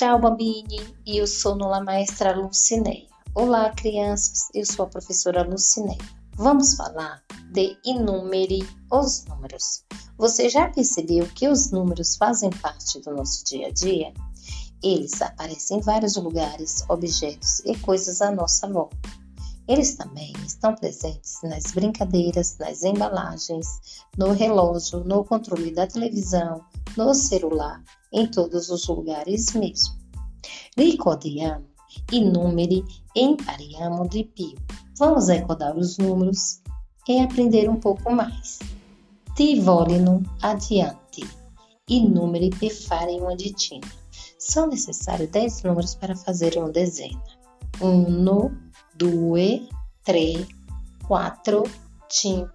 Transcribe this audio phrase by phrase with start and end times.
[0.00, 0.80] Tchau, Bambini.
[1.06, 3.06] Eu sou Nula Maestra Lucineia.
[3.34, 4.48] Olá, crianças.
[4.54, 5.98] Eu sou a professora Lucineia.
[6.36, 7.22] Vamos falar
[7.52, 9.84] de inúmere os números.
[10.16, 14.14] Você já percebeu que os números fazem parte do nosso dia a dia?
[14.82, 18.96] Eles aparecem em vários lugares, objetos e coisas à nossa volta.
[19.68, 23.66] Eles também estão presentes nas brincadeiras, nas embalagens,
[24.16, 26.64] no relógio, no controle da televisão,
[26.96, 29.94] no celular, em todos os lugares mesmo.
[30.76, 31.70] Ricordiamo
[32.12, 34.54] i numeri e impariamo di più.
[34.98, 36.60] Vamos recordar os números
[37.08, 38.58] e aprender um pouco mais.
[39.34, 41.26] Ti vogliono adiante.
[41.88, 43.86] I numeri per fare uma ditina.
[44.38, 47.22] São necessários 10 números para fazer uma dezena.
[47.80, 48.50] 1,
[48.96, 49.68] 2,
[50.04, 50.46] 3,
[51.06, 51.62] 4,
[52.08, 52.54] 5,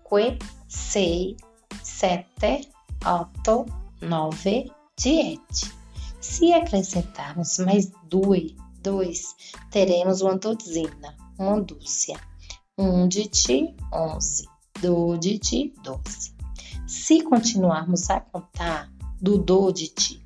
[0.67, 1.35] 6,
[1.84, 2.70] 7,
[3.05, 5.39] 8, 9, 10.
[6.21, 9.35] Se acrescentarmos mais dois, dois
[9.71, 12.20] teremos uma dozena, uma dúzia.
[12.77, 14.47] Um de ti, onze.
[14.81, 16.34] Do de ti, doze.
[16.87, 20.25] Se continuarmos a contar do do de ti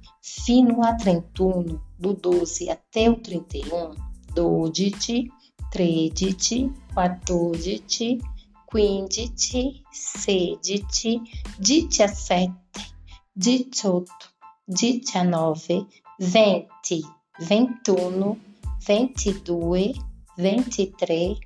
[0.49, 3.93] fino a trentuno, do 12 até o 31,
[4.33, 5.31] doditi,
[5.71, 8.19] trediti, quattorditi,
[8.71, 11.21] quinditi, sediti,
[11.59, 12.88] diciassette,
[13.39, 14.33] diciotto,
[14.67, 15.85] diciannove,
[16.19, 17.01] venti,
[17.39, 18.37] ventuno,
[18.85, 19.93] ventidue,
[20.35, 21.37] ventitré,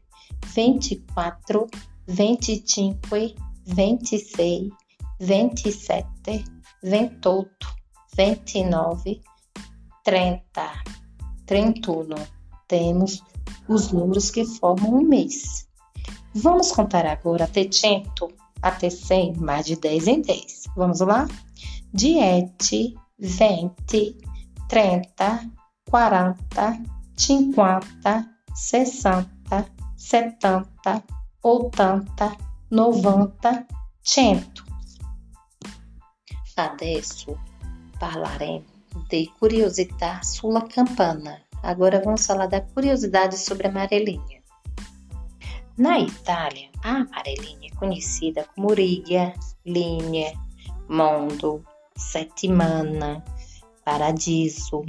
[0.56, 1.68] ventiquattro,
[2.08, 4.72] venticinque, ventisei,
[5.20, 6.44] ventisette,
[6.82, 7.68] ventotto,
[8.18, 9.22] 29,
[10.04, 10.84] 30,
[11.46, 12.16] 31.
[12.68, 13.24] Temos
[13.68, 15.68] os números que formam um mês.
[16.34, 18.06] Vamos contar agora até 100,
[18.64, 20.64] até 100, mais de 10 em 10.
[20.76, 21.28] Vamos lá?
[21.96, 24.18] 10, 20,
[24.68, 25.52] 30,
[25.86, 26.82] 40,
[27.16, 29.66] 50, 60,
[29.96, 31.04] 70,
[31.44, 32.38] 80,
[32.72, 33.68] 90,
[34.02, 34.64] 100.
[36.56, 37.38] Adesso
[38.00, 38.66] parlarem
[39.08, 41.44] de curiosità sulla campana.
[41.62, 44.42] Agora vamos falar da curiosidade sobre a amarelinha.
[45.78, 49.34] Na Itália, a amarelinha é conhecida como riga,
[49.64, 50.34] linha,
[50.90, 51.64] mondo,
[51.96, 53.24] settimana,
[53.86, 54.84] paradiso.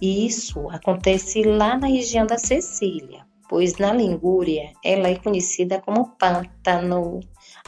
[0.00, 7.20] Isso acontece lá na região da Sicília, pois na Ligúria ela é conhecida como pântano.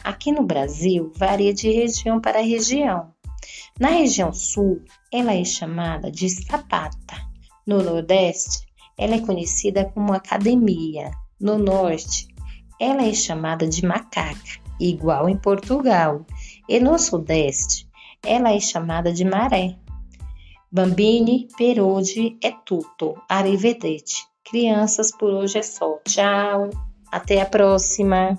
[0.04, 3.12] Aqui no Brasil varia de região para região.
[3.78, 7.16] Na região sul, ela é chamada de sapata.
[7.66, 8.66] No nordeste,
[8.98, 11.10] ela é conhecida como academia.
[11.40, 12.28] No norte,
[12.80, 16.24] ela é chamada de macaca, igual em Portugal.
[16.68, 17.88] E no sudeste,
[18.24, 19.76] ela é chamada de maré.
[20.70, 23.22] Bambini per oggi è tutto.
[23.28, 24.24] Arrivederci.
[24.44, 25.98] Crianças, por hoje é só.
[26.04, 26.70] Tchau.
[27.10, 28.38] Até a próxima.